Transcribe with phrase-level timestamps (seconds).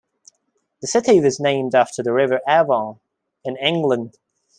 [0.81, 2.99] The city was named after the River Avon,
[3.43, 4.17] in England.